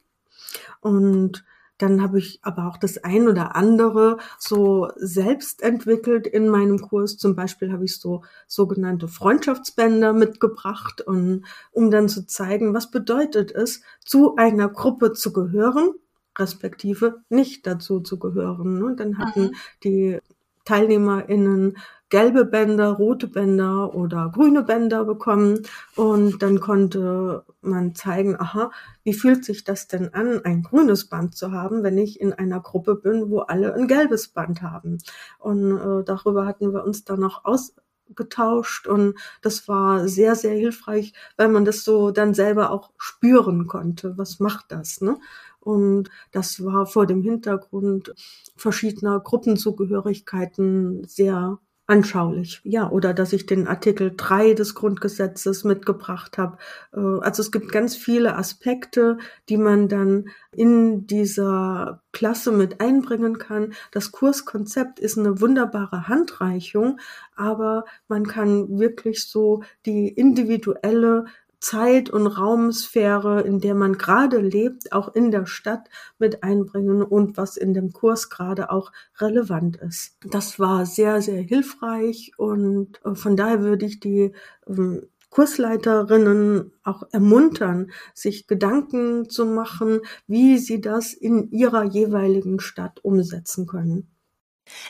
Und 0.81 1.45
dann 1.79 2.03
habe 2.03 2.19
ich 2.19 2.39
aber 2.43 2.69
auch 2.69 2.77
das 2.77 3.03
ein 3.03 3.29
oder 3.29 3.57
andere 3.57 4.19
so 4.39 4.89
selbst 4.97 5.63
entwickelt 5.63 6.27
in 6.27 6.49
meinem 6.49 6.81
Kurs. 6.81 7.17
Zum 7.17 7.35
Beispiel 7.35 7.73
habe 7.73 7.85
ich 7.85 7.99
so 7.99 8.23
sogenannte 8.47 9.09
Freundschaftsbänder 9.09 10.13
mitgebracht, 10.13 11.01
und, 11.01 11.45
um 11.73 11.91
dann 11.91 12.09
zu 12.09 12.27
zeigen, 12.27 12.75
was 12.75 12.91
bedeutet 12.91 13.51
es, 13.53 13.83
zu 14.05 14.37
einer 14.37 14.69
Gruppe 14.69 15.13
zu 15.13 15.33
gehören, 15.33 15.91
respektive 16.39 17.23
nicht 17.29 17.67
dazu 17.67 18.01
zu 18.01 18.19
gehören. 18.19 18.83
Und 18.83 19.01
dann 19.01 19.19
hatten 19.19 19.43
mhm. 19.43 19.55
die 19.83 20.19
TeilnehmerInnen 20.65 21.77
gelbe 22.15 22.45
Bänder, 22.45 22.93
rote 22.93 23.27
Bänder 23.27 23.93
oder 23.93 24.31
grüne 24.33 24.63
Bänder 24.63 25.05
bekommen 25.05 25.67
und 25.97 26.41
dann 26.45 26.61
konnte 26.61 27.45
man 27.61 27.97
zeigen, 27.97 28.37
aha, 28.39 28.71
wie 29.03 29.15
fühlt 29.15 29.45
sich 29.45 29.65
das 29.65 29.89
denn 29.89 30.15
an, 30.15 30.45
ein 30.45 30.63
grünes 30.63 31.07
Band 31.09 31.35
zu 31.35 31.51
haben, 31.51 31.83
wenn 31.83 31.99
ich 31.99 32.21
in 32.21 32.33
einer 32.33 32.61
Gruppe 32.61 32.95
bin, 32.95 33.31
wo 33.31 33.41
alle 33.41 33.75
ein 33.75 33.89
gelbes 33.89 34.29
Band 34.29 34.63
haben. 34.63 34.99
Und 35.41 35.77
äh, 35.77 36.05
darüber 36.05 36.47
hatten 36.47 36.73
wir 36.73 36.85
uns 36.85 37.05
dann 37.05 37.19
noch 37.19 37.45
ausgetauscht 37.45 38.87
und 38.87 39.19
das 39.43 39.67
war 39.67 40.07
sehr, 40.07 40.37
sehr 40.37 40.55
hilfreich, 40.55 41.15
weil 41.37 41.49
man 41.49 41.65
das 41.65 41.83
so 41.83 42.13
dann 42.13 42.33
selber 42.33 42.71
auch 42.71 42.93
spüren 42.97 43.67
konnte. 43.67 44.17
Was 44.17 44.39
macht 44.39 44.67
das? 44.71 45.01
Ne? 45.01 45.19
Und 45.59 46.11
das 46.31 46.65
war 46.65 46.87
vor 46.87 47.07
dem 47.07 47.23
Hintergrund 47.23 48.15
verschiedener 48.55 49.19
Gruppenzugehörigkeiten 49.19 51.03
sehr 51.09 51.59
anschaulich. 51.87 52.61
Ja, 52.65 52.91
oder 52.91 53.13
dass 53.13 53.33
ich 53.33 53.47
den 53.47 53.69
Artikel 53.69 54.13
3 54.17 54.55
des 54.55 54.75
Grundgesetzes 54.75 55.65
mitgebracht 55.65 56.39
habe. 56.39 56.57
Äh, 56.93 57.01
also 57.21 57.43
es 57.43 57.53
gibt 57.53 57.73
ganz 57.73 57.95
viele 57.97 58.37
Aspekte, 58.37 59.19
die 59.49 59.59
man 59.59 59.89
dann 59.89 60.27
in 60.53 61.07
dieser 61.07 62.03
Klasse 62.13 62.53
mit 62.53 62.81
einbringen 62.81 63.39
kann. 63.39 63.75
Das 63.91 64.13
Kurskonzept 64.13 64.99
ist 64.99 65.19
eine 65.19 65.41
wunderbare 65.41 66.09
Handreichung, 66.09 66.99
aber 67.37 67.85
man 68.09 68.27
kann 68.27 68.79
wirklich 68.79 69.29
so 69.29 69.63
die 69.85 70.09
individuelle 70.09 71.27
Zeit- 71.65 72.11
und 72.11 72.27
Raumsphäre, 72.27 73.41
in 73.41 73.59
der 73.59 73.75
man 73.75 73.95
gerade 73.95 74.37
lebt, 74.39 74.93
auch 74.93 75.15
in 75.15 75.31
der 75.31 75.47
Stadt 75.47 75.89
mit 76.19 76.43
einbringen 76.43 77.03
und 77.03 77.39
was 77.39 77.57
in 77.57 77.73
dem 77.73 77.91
Kurs 77.91 78.29
gerade 78.29 78.71
auch 78.71 78.93
relevant 79.19 79.77
ist. 79.77 80.19
Das 80.31 80.61
war 80.61 80.85
sehr, 80.85 81.23
sehr 81.23 81.41
hilfreich 81.41 82.33
und 82.37 83.01
äh, 83.07 83.15
von 83.15 83.35
daher 83.35 83.63
würde 83.63 83.87
ich 83.87 83.99
die 83.99 84.33
ähm, 84.69 85.07
Kursleiterinnen 85.31 86.71
auch 86.83 87.03
ermuntern, 87.13 87.93
sich 88.13 88.47
Gedanken 88.47 89.31
zu 89.31 89.47
machen, 89.47 90.01
wie 90.27 90.59
sie 90.59 90.83
das 90.83 91.15
in 91.15 91.51
ihrer 91.51 91.85
jeweiligen 91.85 92.61
Stadt 92.61 93.03
umsetzen 93.03 93.67
können. 93.67 94.14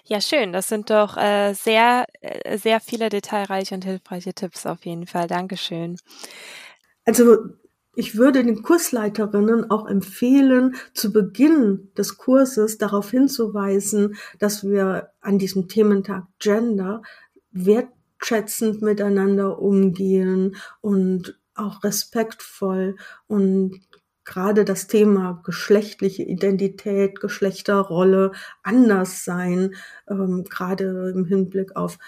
Ja, 0.04 0.20
schön. 0.20 0.52
Das 0.52 0.68
sind 0.68 0.90
doch 0.90 1.16
äh, 1.16 1.54
sehr, 1.54 2.06
äh, 2.20 2.58
sehr 2.58 2.80
viele 2.80 3.08
detailreiche 3.08 3.74
und 3.74 3.84
hilfreiche 3.84 4.34
Tipps 4.34 4.66
auf 4.66 4.84
jeden 4.84 5.06
Fall. 5.06 5.26
Dankeschön. 5.26 5.96
Also 7.04 7.38
ich 7.96 8.16
würde 8.16 8.44
den 8.44 8.62
Kursleiterinnen 8.62 9.70
auch 9.70 9.86
empfehlen, 9.86 10.74
zu 10.94 11.12
Beginn 11.12 11.90
des 11.96 12.18
Kurses 12.18 12.78
darauf 12.78 13.10
hinzuweisen, 13.10 14.16
dass 14.38 14.64
wir 14.64 15.10
an 15.20 15.38
diesem 15.38 15.68
Thementag 15.68 16.24
Gender 16.40 17.02
wertschätzend 17.52 18.82
miteinander 18.82 19.60
umgehen 19.60 20.56
und 20.80 21.38
auch 21.54 21.84
respektvoll 21.84 22.96
und 23.28 23.80
gerade 24.24 24.64
das 24.64 24.86
Thema 24.86 25.40
geschlechtliche 25.44 26.22
Identität, 26.22 27.20
Geschlechterrolle, 27.20 28.32
anders 28.62 29.24
sein, 29.24 29.74
ähm, 30.08 30.44
gerade 30.48 31.12
im 31.14 31.24
Hinblick 31.24 31.76
auf 31.76 31.98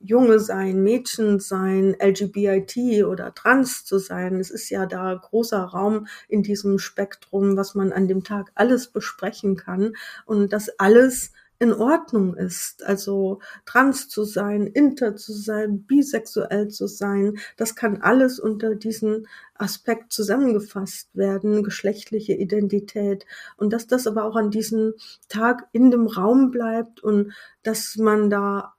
Junge 0.00 0.38
sein, 0.40 0.82
Mädchen 0.82 1.40
sein, 1.40 1.96
LGBT 2.00 3.04
oder 3.04 3.34
trans 3.34 3.84
zu 3.84 3.98
sein. 3.98 4.38
Es 4.38 4.50
ist 4.50 4.68
ja 4.70 4.86
da 4.86 5.14
großer 5.14 5.62
Raum 5.62 6.06
in 6.28 6.42
diesem 6.42 6.78
Spektrum, 6.78 7.56
was 7.56 7.74
man 7.74 7.92
an 7.92 8.08
dem 8.08 8.24
Tag 8.24 8.50
alles 8.54 8.88
besprechen 8.88 9.56
kann 9.56 9.94
und 10.26 10.52
das 10.52 10.68
alles 10.78 11.32
in 11.62 11.72
Ordnung 11.72 12.34
ist. 12.34 12.84
Also 12.84 13.38
trans 13.66 14.08
zu 14.08 14.24
sein, 14.24 14.66
inter 14.66 15.14
zu 15.14 15.32
sein, 15.32 15.84
bisexuell 15.84 16.68
zu 16.68 16.88
sein, 16.88 17.38
das 17.56 17.76
kann 17.76 18.02
alles 18.02 18.40
unter 18.40 18.74
diesen 18.74 19.28
Aspekt 19.54 20.12
zusammengefasst 20.12 21.14
werden, 21.14 21.62
geschlechtliche 21.62 22.32
Identität. 22.32 23.26
Und 23.56 23.72
dass 23.72 23.86
das 23.86 24.08
aber 24.08 24.24
auch 24.24 24.34
an 24.34 24.50
diesem 24.50 24.94
Tag 25.28 25.68
in 25.70 25.92
dem 25.92 26.08
Raum 26.08 26.50
bleibt 26.50 27.00
und 27.00 27.32
dass 27.62 27.96
man 27.96 28.28
da 28.28 28.74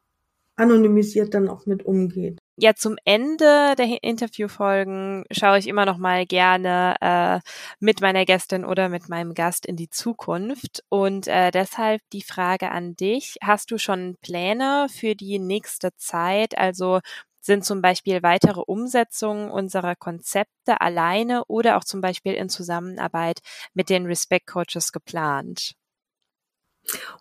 anonymisiert 0.58 1.34
dann 1.34 1.48
auch 1.48 1.66
mit 1.66 1.86
umgeht. 1.86 2.43
Ja, 2.58 2.76
zum 2.76 2.98
Ende 3.04 3.74
der 3.78 4.04
Interviewfolgen 4.04 5.26
schaue 5.32 5.58
ich 5.58 5.68
immer 5.68 5.86
noch 5.86 5.98
mal 5.98 6.26
gerne 6.28 6.96
äh, 7.02 7.40
mit 7.80 8.00
meiner 8.02 8.26
Gästin 8.26 8.64
oder 8.64 8.90
mit 8.90 9.10
meinem 9.10 9.34
Gast 9.34 9.66
in 9.66 9.76
die 9.76 9.90
Zukunft. 9.90 10.84
Und 10.90 11.28
äh, 11.28 11.50
deshalb 11.50 12.02
die 12.12 12.22
Frage 12.22 12.70
an 12.72 12.96
dich. 12.96 13.38
Hast 13.42 13.72
du 13.72 13.80
schon 13.80 14.18
Pläne 14.22 14.88
für 14.90 15.16
die 15.16 15.40
nächste 15.40 15.96
Zeit? 15.98 16.56
Also 16.58 17.00
sind 17.42 17.66
zum 17.66 17.82
Beispiel 17.82 18.22
weitere 18.22 18.62
Umsetzungen 18.62 19.50
unserer 19.50 19.96
Konzepte 19.96 20.80
alleine 20.80 21.44
oder 21.46 21.78
auch 21.78 21.84
zum 21.84 22.02
Beispiel 22.02 22.34
in 22.34 22.50
Zusammenarbeit 22.50 23.40
mit 23.74 23.90
den 23.90 24.06
Respect 24.06 24.46
Coaches 24.46 24.92
geplant? 24.92 25.74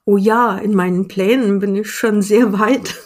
Oh 0.05 0.17
ja, 0.17 0.57
in 0.59 0.75
meinen 0.75 1.07
Plänen 1.09 1.61
bin 1.61 1.77
ich 1.77 1.91
schon 1.91 2.23
sehr 2.23 2.59
weit. 2.59 2.95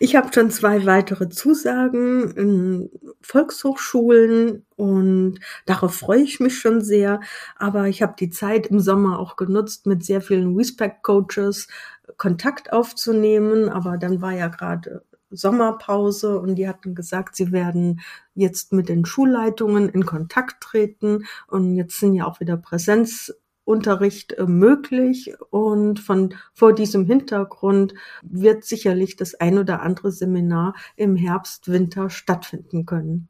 Ich 0.00 0.16
habe 0.16 0.30
schon 0.32 0.50
zwei 0.50 0.86
weitere 0.86 1.28
Zusagen 1.28 2.30
in 2.30 2.90
Volkshochschulen 3.20 4.64
und 4.74 5.38
darauf 5.66 5.94
freue 5.94 6.22
ich 6.22 6.40
mich 6.40 6.58
schon 6.58 6.80
sehr. 6.80 7.20
Aber 7.56 7.88
ich 7.88 8.00
habe 8.00 8.14
die 8.18 8.30
Zeit 8.30 8.68
im 8.68 8.80
Sommer 8.80 9.18
auch 9.18 9.36
genutzt, 9.36 9.84
mit 9.86 10.02
sehr 10.02 10.22
vielen 10.22 10.56
Respect-Coaches 10.56 11.68
Kontakt 12.16 12.72
aufzunehmen. 12.72 13.68
Aber 13.68 13.98
dann 13.98 14.22
war 14.22 14.32
ja 14.32 14.48
gerade 14.48 15.02
Sommerpause 15.30 16.38
und 16.38 16.54
die 16.56 16.68
hatten 16.68 16.94
gesagt, 16.94 17.36
sie 17.36 17.52
werden 17.52 18.00
jetzt 18.34 18.72
mit 18.72 18.88
den 18.88 19.04
Schulleitungen 19.04 19.88
in 19.90 20.06
Kontakt 20.06 20.62
treten 20.62 21.24
und 21.48 21.74
jetzt 21.76 22.00
sind 22.00 22.14
ja 22.14 22.26
auch 22.26 22.40
wieder 22.40 22.56
Präsenz 22.56 23.34
Unterricht 23.64 24.32
äh, 24.34 24.44
möglich 24.44 25.34
und 25.50 26.00
von 26.00 26.34
vor 26.52 26.74
diesem 26.74 27.06
Hintergrund 27.06 27.94
wird 28.22 28.64
sicherlich 28.64 29.16
das 29.16 29.34
ein 29.34 29.58
oder 29.58 29.82
andere 29.82 30.12
Seminar 30.12 30.74
im 30.96 31.16
Herbst, 31.16 31.70
Winter 31.70 32.10
stattfinden 32.10 32.86
können. 32.86 33.28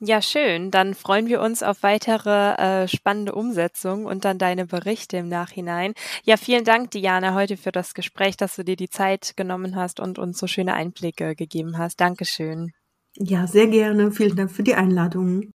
Ja, 0.00 0.20
schön. 0.20 0.70
Dann 0.70 0.94
freuen 0.94 1.26
wir 1.26 1.40
uns 1.40 1.62
auf 1.62 1.82
weitere 1.82 2.54
äh, 2.56 2.88
spannende 2.88 3.34
Umsetzungen 3.34 4.04
und 4.04 4.26
dann 4.26 4.36
deine 4.36 4.66
Berichte 4.66 5.16
im 5.16 5.28
Nachhinein. 5.28 5.94
Ja, 6.24 6.36
vielen 6.36 6.64
Dank, 6.64 6.90
Diana, 6.90 7.34
heute 7.34 7.56
für 7.56 7.72
das 7.72 7.94
Gespräch, 7.94 8.36
dass 8.36 8.56
du 8.56 8.64
dir 8.64 8.76
die 8.76 8.90
Zeit 8.90 9.34
genommen 9.36 9.74
hast 9.74 9.98
und 9.98 10.18
uns 10.18 10.38
so 10.38 10.46
schöne 10.46 10.74
Einblicke 10.74 11.34
gegeben 11.34 11.78
hast. 11.78 11.98
Dankeschön. 12.00 12.72
Ja, 13.16 13.46
sehr 13.46 13.68
gerne. 13.68 14.12
Vielen 14.12 14.36
Dank 14.36 14.50
für 14.50 14.62
die 14.62 14.74
Einladung. 14.74 15.50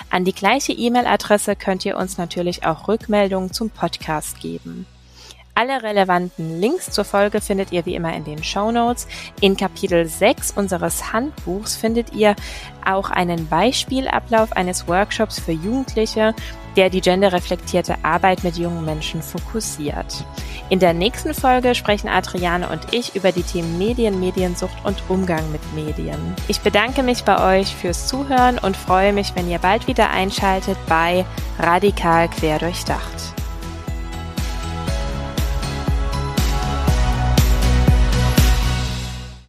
An 0.10 0.26
die 0.26 0.34
gleiche 0.34 0.74
E-Mail-Adresse 0.74 1.56
könnt 1.56 1.86
ihr 1.86 1.96
uns 1.96 2.18
natürlich 2.18 2.66
auch 2.66 2.90
Rückmeldungen 2.90 3.54
zum 3.54 3.70
Podcast 3.70 4.42
geben. 4.42 4.86
Alle 5.58 5.82
relevanten 5.82 6.62
Links 6.62 6.92
zur 6.92 7.04
Folge 7.04 7.42
findet 7.42 7.72
ihr 7.72 7.84
wie 7.88 7.96
immer 7.96 8.14
in 8.14 8.24
den 8.24 8.44
Show 8.44 8.72
Notes. 8.72 9.08
In 9.42 9.58
Kapitel 9.58 10.06
6 10.06 10.52
unseres 10.52 11.12
Handbuchs 11.12 11.76
findet 11.76 12.14
ihr 12.14 12.36
auch 12.86 13.10
einen 13.10 13.48
Beispielablauf 13.48 14.52
eines 14.52 14.88
Workshops 14.88 15.40
für 15.40 15.54
Jugendliche, 15.54 16.36
der 16.76 16.92
die 16.92 17.02
genderreflektierte 17.02 17.96
Arbeit 18.04 18.44
mit 18.44 18.58
jungen 18.58 18.86
Menschen 18.86 19.24
fokussiert. 19.24 20.24
In 20.70 20.78
der 20.78 20.94
nächsten 20.94 21.34
Folge 21.34 21.74
sprechen 21.74 22.08
Adriane 22.08 22.70
und 22.70 22.94
ich 22.94 23.16
über 23.16 23.32
die 23.32 23.42
Themen 23.42 23.80
Medien, 23.80 24.20
Mediensucht 24.20 24.78
und 24.84 25.02
Umgang 25.10 25.52
mit 25.52 25.62
Medien. 25.74 26.36
Ich 26.48 26.62
bedanke 26.62 27.02
mich 27.02 27.24
bei 27.24 27.62
euch 27.62 27.76
fürs 27.76 28.06
Zuhören 28.06 28.60
und 28.60 28.78
freue 28.78 29.12
mich, 29.12 29.34
wenn 29.34 29.50
ihr 29.50 29.58
bald 29.58 29.88
wieder 29.88 30.12
einschaltet 30.12 30.78
bei 30.88 31.26
Radikal 31.58 32.30
Querdurchdacht. 32.30 33.47